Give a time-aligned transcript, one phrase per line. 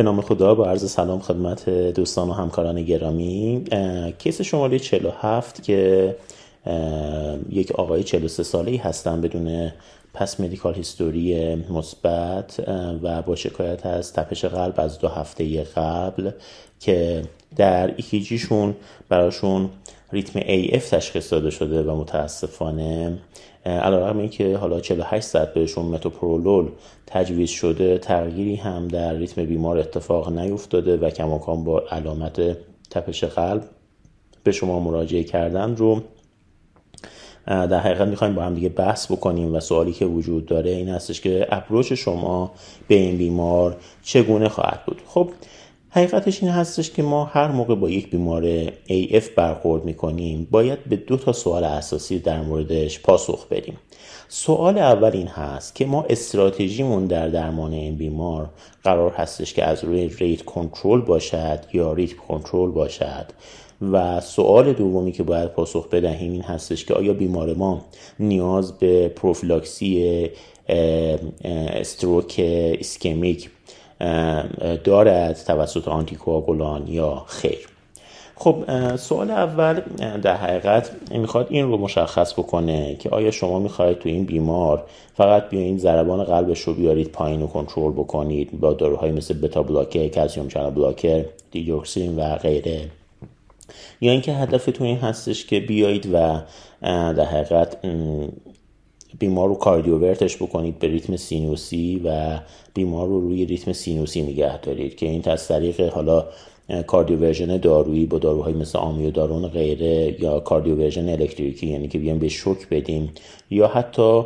[0.00, 3.64] به نام خدا با عرض سلام خدمت دوستان و همکاران گرامی.
[4.18, 6.16] case شماره 47 که
[7.50, 9.72] یک آقای 43 ساله ای هستن بدون
[10.14, 12.60] past medical history مثبت
[13.02, 16.30] و با شکایت از تپش قلب از دو هفته قبل
[16.78, 17.22] که
[17.56, 18.76] در EKG شون
[19.08, 19.70] براشون
[20.12, 23.18] ریتم AF تشخیص داده شده و متاسفانه
[23.64, 26.68] علیرغم اینکه حالا 48 ساعت بهشون متوپرولول
[27.06, 32.56] تجویز شده تغییری هم در ریتم بیمار اتفاق نیفتاده و کماکان با علامت
[32.90, 33.64] تپش قلب
[34.44, 36.02] به شما مراجعه کردن رو.
[37.46, 41.20] در حقیقت می‌خوایم با هم دیگه بحث بکنیم و سوالی که وجود داره این هستش
[41.20, 42.52] که اپروچ شما
[42.88, 45.02] به این بیمار چگونه خواهد بود.
[45.06, 45.30] خب
[45.92, 50.96] حقیقتش این هستش که ما هر موقع با یک بیمار AF برخورد می‌کنیم باید به
[50.96, 53.76] دو تا سوال اساسی در موردش پاسخ بدیم.
[54.28, 58.50] سوال اول این هست که ما استراتژیمون در درمان این بیمار
[58.84, 63.26] قرار هستش که از روی rate control باشد یا rhythm control باشد؟
[63.92, 67.84] و سوال دومی که باید پاسخ بدهیم این هستش که آیا بیمار ما
[68.18, 70.30] نیاز به پروفیلاکسی
[71.44, 72.40] stroke
[72.80, 73.50] ایسکمیک
[74.84, 77.68] دارد توسط آنتیکواگولان یا خیر.
[78.36, 78.64] خب
[78.96, 79.80] سوال اول
[80.22, 84.84] در حقیقت می‌خواد این رو مشخص بکنه که آیا شما می‌خواهید تو این بیمار
[85.14, 90.08] فقط بیاین ضربان قلبش رو بیارید پایین و کنترل بکنید با داروهای مثل beta blocker
[90.08, 92.80] calcium channel blocker دیگوکسین و غیره.
[94.00, 96.40] یا اینکه هدفتون این هستش که بیایید و
[96.82, 97.76] در حقیقت
[99.20, 102.38] بیمار رو cardiovert ش بکنید به ریتم سینوسی و
[102.74, 106.24] بیمار رو روی ریتم سینوسی نگه دارید که این از طریق حالا
[106.86, 112.68] cardioversion دارویی با داروهای مثل آمیودارون غیره یا cardioversion الکتریکی یعنی که بیایم بهش شوک
[112.68, 113.12] بدیم
[113.50, 114.22] یا حتی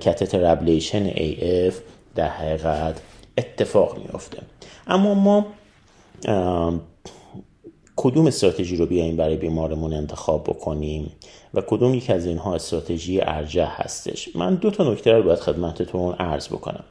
[0.00, 1.74] catheter ablation AF
[2.14, 3.00] در حقیقت
[3.38, 4.38] اتفاق میافته.
[4.86, 5.46] اما ما
[8.02, 11.12] کدوم استراتژی رو بیایم برای بیمارمون انتخاب بکنیم
[11.54, 16.14] و کدوم یک از اینها استراتژی ارجح هستش؟ من دو تا نکته رو باید خدمتتون
[16.14, 16.84] عرض بکنم.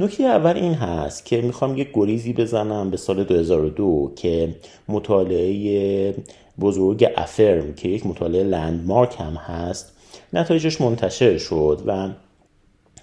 [0.00, 4.54] نکته اول این هست که می‌خوام یک گریزی بزنم به سال 2002 که
[4.88, 6.14] مطالعه
[6.60, 9.92] بزرگ AFFIRM که یک مطالعه landmark هم هست
[10.32, 12.08] نتایجش منتشر شد و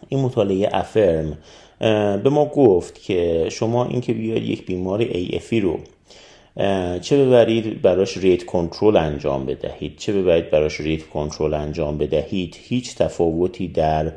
[0.09, 1.37] این مطالعه AFFIRM
[2.23, 5.79] به ما گفت که شما اینکه بیاید یک بیمار AF ی رو
[7.01, 12.95] چه ببرید براش rate control انجام بدهید؟ چه ببرید براش rhythm control انجام بدهید؟ هیچ
[12.95, 14.11] تفاوتی در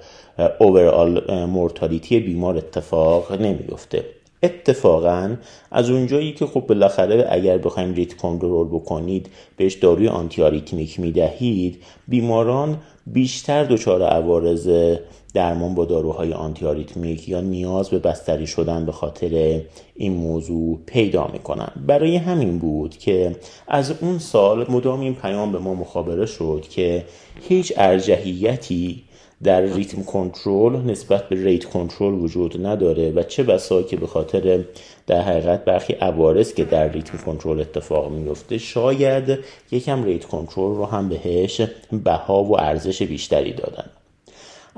[0.58, 4.04] overall mortality بیمار اتفاق نمیفته
[4.42, 5.36] اتفاقا
[5.70, 11.82] از اونجایی که خب بالاخره اگر بخوایم rhythm control بکنید بهش داروی آنتی آریتمیک می‌دهید
[12.08, 14.96] بیماران بیشتر دچار عوارض
[15.38, 19.60] درمان با داروهای آنتی آریتمیک یا نیاز به بستری شدن به خاطر
[19.96, 21.68] این موضوع پیدا می‌کنن.
[21.86, 23.36] برای همین بود که
[23.68, 27.04] از اون سال مدام این پیام به ما مخابره شد که
[27.48, 29.02] هیچ ارجحیتی
[29.42, 34.64] در rhythm control نسبت به rate control وجود نداره و چه بسا که به خاطر
[35.06, 39.38] در حقیقت برخی عوارض که در rhythm control اتفاق میفته شاید
[39.70, 41.60] یکم rate control رو هم بهش
[42.04, 43.84] بها و ارزش بیشتری دادن.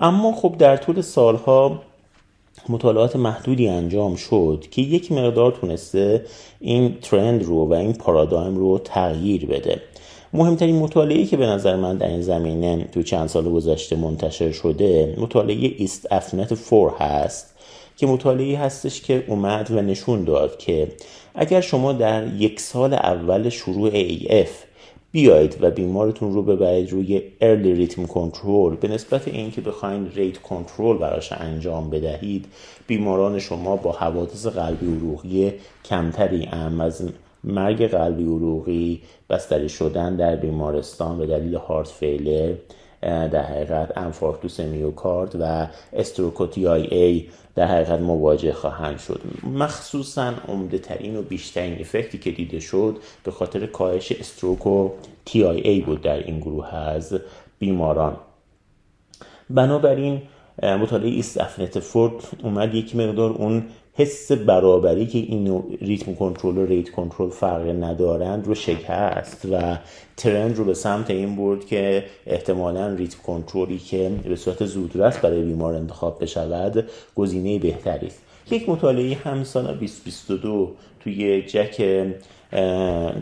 [0.01, 1.83] اما خب در طول سالها
[2.69, 6.25] مطالعات محدودی انجام شد که یک مقدار تونسته
[6.61, 9.81] این trend رو و این پارادایم رو تغییر بده.
[10.33, 15.17] مهمترین مطالعه که به نظر من در این زمینه تو چند سال گذشته منتشر شده
[15.19, 17.55] مطالعه EAST-AFNET 4 هست
[17.97, 20.89] که مطالعه هستش که اومد و نشون داد که
[21.35, 24.70] اگر شما در یک سال اول شروع AF
[25.13, 30.99] بیایید و بیمارتون رو ببرید روی early rhythm control به نسبت اینکه بخواین rate control
[30.99, 32.47] براش انجام بدهید
[32.87, 35.53] بیماران شما با حوادث قلبی عروقی
[35.85, 37.09] کمتری هم از
[37.45, 42.55] مرگ قلبی عروقی بستری شدن در بیمارستان به دلیل heart failure
[43.03, 49.21] در حقیقت انفارکتوس میوکارد و stroke و TIA در حقیقت مواجه خواهند شد.
[49.43, 54.91] مخصوصا عمده ترین و بیشترین effect ی که دیده شد به خاطر کاهش stroke و
[55.25, 57.21] TIA بود در این گروه از
[57.59, 58.17] بیماران.
[59.51, 60.23] بنابراین
[60.63, 63.65] مطالعه EAST-AFNET Four اومد یک مقدار اون
[64.01, 69.79] حس برابری که این rhythm control و rate control فرق ندارند رو شکست و
[70.17, 75.19] trend رو به سمت این برد که احتمالا rhythm control ی که به صورت زودرس
[75.19, 78.30] برای بیمار انتخاب بشود گزینه بهتری است.
[78.51, 81.77] یک مطالعه هم سال 2022 توی JACC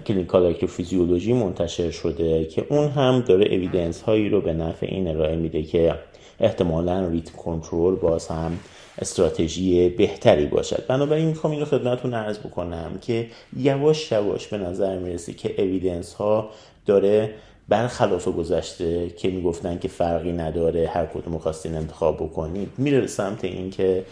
[0.07, 5.37] Clinical Electrophysiology منتشر شده که اون هم داره evidence هایی رو به نفع این ارائه
[5.37, 5.95] میده که
[6.41, 8.59] احتمالا ریتم کنترل باز هم
[8.99, 10.87] استراتژی بهتری باشد.
[10.87, 13.27] بنابراین می‌خوام این رو خدمتتون عرض بکنم که
[13.57, 16.51] یواش یواش به نظر می‌رسه که اویدنس ها
[16.87, 17.35] داره
[17.69, 22.69] برخلاف گذشته که می‌گفتن که فرقی نداره هر کدوم خواستین انتخاب بکنید.
[22.79, 24.05] میره سمت اینکه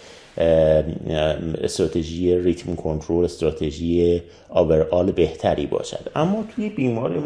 [1.63, 6.11] استراتژی ریتم کنترل استراتژی آورال بهتری باشد.
[6.15, 7.23] اما توی بیمار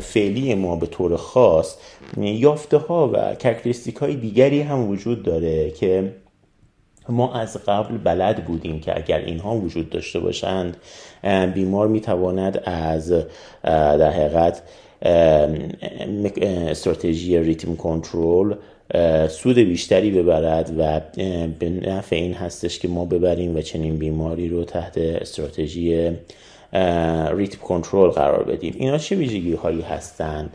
[0.00, 1.76] فعلی ما به طور خاص
[2.16, 6.12] یافته ها و کرکتریستیک های دیگری هم وجود داره که
[7.08, 10.76] ما از قبل بلد بودیم که اگر اینها وجود داشته باشند
[11.54, 13.12] بیمار می‌تواند از
[13.62, 14.62] در حقیقت
[16.70, 18.54] استراتژی ریتم کنترل
[19.28, 21.00] سود بیشتری ببرد و
[21.58, 26.12] به نفع این هستش که ما ببریم و چنین بیماری رو تحت استراتژی
[27.32, 28.74] ریتم کنترل قرار بدیم.
[28.78, 30.50] اینا چه ویژگی هایی هستند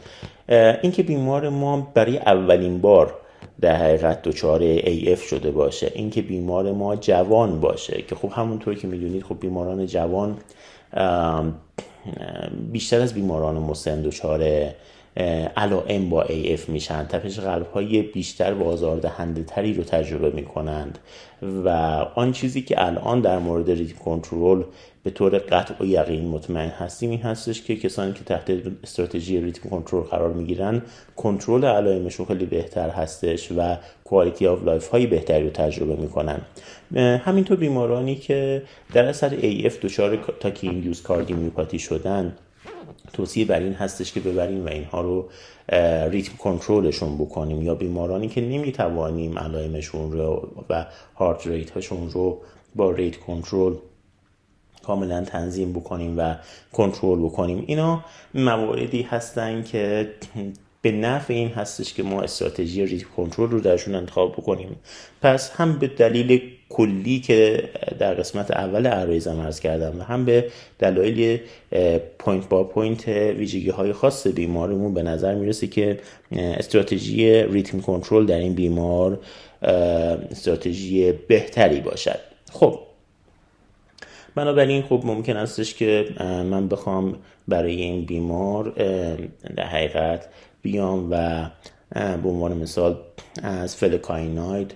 [0.81, 3.15] اینکه بیمار ما برای اولین بار
[3.61, 8.87] در حقیقت دچار AF شده باشه اینکه بیمار ما جوان باشه که خب همونطور که
[8.87, 10.37] می‌دونید خب بیماران جوان
[12.71, 14.69] بیشتر از بیماران مسن دچار
[15.57, 17.03] علائم با AF میشن.
[17.03, 20.99] تپش قلب های بیشتر و آزاردهنده تری رو تجربه می‌کنند.
[21.65, 21.69] و
[22.15, 24.63] آن چیزی که الان در مورد rhythm control
[25.03, 28.51] به طور قطع و یقین مطمئن هستیم این هستش که کسانی که تحت
[28.83, 30.81] استراتژی rhythm control قرار می‌گیرن
[31.15, 36.41] کنترل علائمشون خیلی بهتر هستش و quality of life های بهتری رو تجربه می‌کنن.
[36.95, 42.35] همینطور بیمارانی که در اثر AF دچار tachy-induced cardiomyopathy شدن
[43.13, 45.29] توصیه بر این هستش که ببریم و اینها رو
[46.11, 50.85] rhythm control شون بکنیم یا بیمارانی که نمی‌توانیم علائمشون رو و
[51.15, 52.41] heart rate هاشون رو
[52.75, 53.75] با rate control
[54.83, 56.35] کاملا تنظیم بکنیم و
[56.73, 57.63] کنترل بکنیم.
[57.67, 60.09] اینا مواردی هستن که
[60.81, 64.75] به نفع این هستش که ما استراتژی rhythm control رو درشون انتخاب بکنیم.
[65.21, 66.41] پس هم به دلیل
[66.73, 67.69] کلی که
[67.99, 70.45] در قسمت اول عرایضم عرض کردم و هم به
[70.79, 71.39] دلایل
[72.19, 75.99] point by point ویژگی های خاص بیمارمون به نظر می‌رسه که
[76.31, 79.19] استراتژی ریتم کنترل در این بیمار
[80.31, 82.19] استراتژی بهتری باشد.
[82.51, 82.79] خب.
[84.35, 87.15] بنابراین خب ممکن استش که من بخوام
[87.47, 88.69] برای این بیمار
[89.55, 90.25] در حقیقت
[90.61, 91.45] بیام و
[91.93, 92.97] به عنوان مثال
[93.43, 94.73] از فلکایناید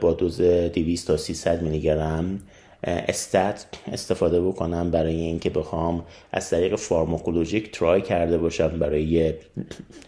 [0.00, 2.40] با دوز 200 تا 300 میلی گرم
[2.84, 9.34] استات استفاده بکنم برای اینکه بخوام از طریق فارماکولوژیک ترای کرده باشم برای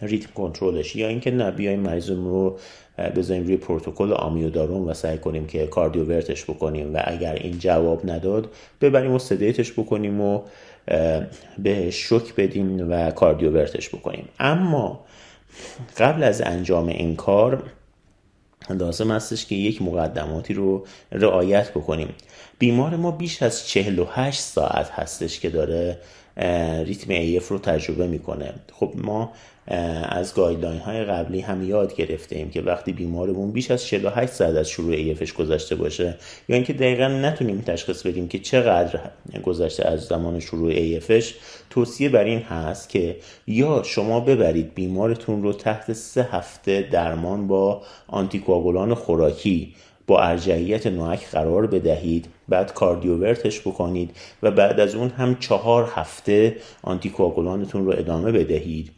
[0.02, 2.58] ریتم کنترلش یا اینکه نه بیایم مریضمون رو
[3.16, 8.50] بذاریم روی پروتکل آمیودارون و سعی کنیم که کاردیوورتش بکنیم و اگر این جواب نداد
[8.80, 10.42] ببریم و سدیتش بکنیم و
[11.58, 14.28] به شک بدیم و کاردیوورتش بکنیم.
[14.38, 15.04] اما
[15.98, 17.62] قبل از انجام این کار
[18.70, 22.08] لازم هستش که یک مقدماتی رو رعایت بکنیم.
[22.58, 25.98] بیمار ما بیش از 48 ساعت هستش که داره
[26.84, 28.54] ریتم AF رو تجربه می‌کنه.
[28.72, 29.32] خب ما
[30.08, 34.56] از guideline های قبلی هم یاد گرفته ایم که وقتی بیمارمون بیش از 48 ساعت
[34.56, 36.16] از شروع AF ش گذشته باشه
[36.48, 39.00] یا اینکه دقیقا نتونیم تشخیص بدیم که چقدر
[39.44, 41.34] گذشته از زمان شروع AF ش
[41.70, 43.16] توصیه بر این هست که
[43.46, 47.82] یا شما ببرید بیمارتون رو تحت سه هفته درمان با
[48.50, 49.75] آنتیکواگولان خوراکی
[50.06, 54.11] با ارجعیت نوک قرار بدهید بعد کاردیوورتش بکنید
[54.42, 58.90] و بعد از اون هم چهار هفته آنتیکواگولانتون رو ادامه بدهید.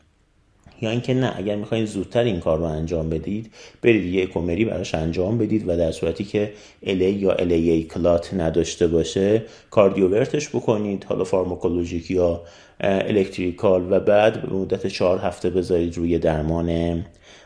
[0.81, 3.51] یا اینکه نه اگر می‌خواین زودتر این کار رو انجام بدید
[3.83, 6.53] برید یه اکومری براش انجام بدید و در صورتی که
[6.85, 12.41] LA یا LAA کلات نداشته باشه کاردیوورتش بکنید حالا فارماکولوژیک یا
[12.81, 17.05] الکتریکال و بعد به مدت چهار هفته بذارید روی درمان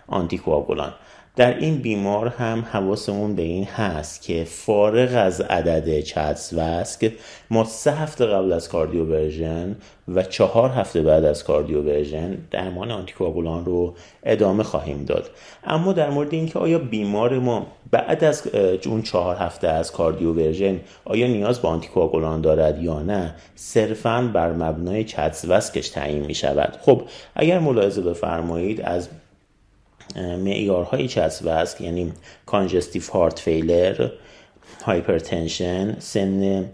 [0.08, 0.92] آنتیکواگولان.
[1.36, 7.12] در این بیمار هم حواسمون به این هست که فارغ از عدد CHA2DS2-VASc
[7.50, 9.76] ما سه هفته قبل از cardioversion
[10.08, 15.30] و چهار هفته بعد از cardioversion درمان آنتیکواگولان رو ادامه خواهیم داد.
[15.64, 18.46] اما در مورد اینکه آیا بیمار ما بعد از
[18.86, 25.04] اون چهار هفته از cardioversion آیا نیاز به آنتیکواگولان دارد یا نه صرفا بر مبنای
[25.04, 27.02] CHA2DS2-VASc ش تعیین می شود خب
[27.34, 29.08] اگر ملاحظه بفرمایید از
[30.16, 32.12] معیارهایی از وزن یعنی
[32.46, 34.08] congestive heart failure
[34.84, 36.64] hypertension سن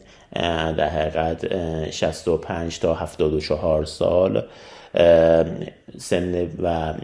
[0.77, 4.43] در حقیقت 65 تا 74 سال
[5.99, 6.95] سن و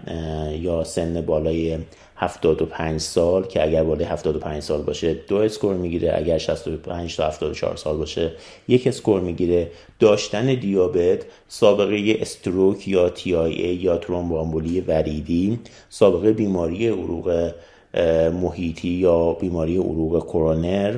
[0.53, 1.79] یا سن بالای
[2.19, 6.13] 75 سال که اگر بالای 75 سال باشه دو score می‌گیره.
[6.17, 8.33] اگر 65 تا 74 سال باشه
[8.69, 9.71] یک score می‌گیره.
[9.99, 15.59] داشتن دیابت سابقه stroke یا TIA یا ترومبوامبولی وریدی
[15.89, 17.53] سابقه بیماری عروق
[18.43, 20.95] محیطی یا بیماری عروق کرونر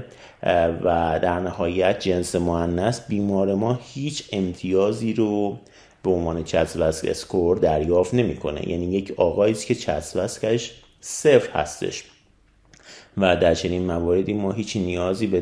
[0.84, 5.56] و در نهایت جنس مؤنث بیمار ما هیچ امتیازی رو
[6.02, 8.68] به عنوان CHA2DS2-VASc score دریافت نمی‌کنه.
[8.68, 12.04] یعنی یک آقایی که CHA2DS2-VASc ش صفر هستش.
[13.16, 15.40] و در چنین مواردی ما هیچ نیازی به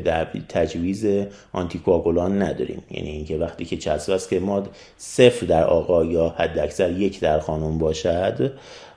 [0.49, 1.05] تجویز
[1.51, 2.83] آنتیکواگولان نداریم.
[2.91, 3.77] یعنی اینکه وقتی که
[4.29, 4.63] که ما
[4.97, 8.51] صفر در آقا یا حداکثر یک در خانم باشد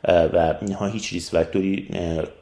[0.09, 1.89] و اینها هیچ ریس فاکتوری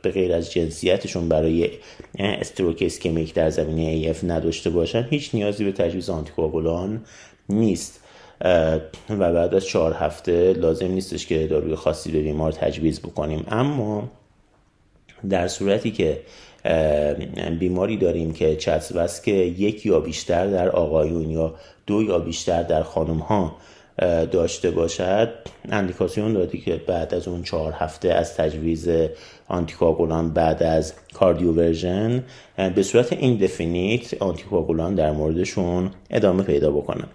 [0.02, 1.70] به غیر از جنسیتشون برای
[2.18, 7.04] استروک اسکمیک در زمینه AF نداشته باشن هیچ نیازی به تجویز آنتیکواگولان
[7.48, 8.00] نیست.
[9.10, 13.44] و بعد از چهار هفته لازم نیستش که داروی خاصی به بیمار تجویز بکنیم.
[13.48, 14.08] اما
[15.30, 16.20] در صورتی که
[17.58, 18.56] بیماری داریم که
[19.24, 21.54] که یک یا بیشتر در آقایون یا
[21.86, 23.56] دو یا بیشتر در خانم ها
[24.26, 25.32] داشته باشد
[25.68, 28.88] اندیکاسیون دادی که بعد از اون چهار هفته از تجویز
[29.48, 32.24] آنتیکواگولان بعد از کاردیوورژن
[32.74, 37.08] به صورت این دفینیت آنتیکواگولان در موردشون ادامه پیدا بکنن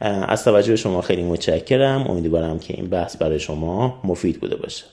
[0.00, 2.06] از توجه شما خیلی متشکرم.
[2.06, 4.84] امیدوارم که این بحث برای شما مفید بوده باشه.